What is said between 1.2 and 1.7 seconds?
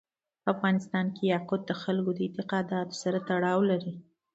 یاقوت